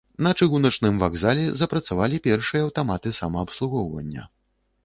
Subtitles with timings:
[0.27, 4.27] На чыгуначным вакзале запрацавалі першыя аўтаматы самаабслугоўвання.